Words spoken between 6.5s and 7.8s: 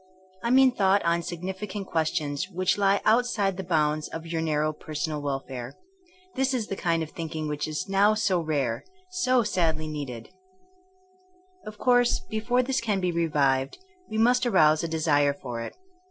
is the kind of thinking which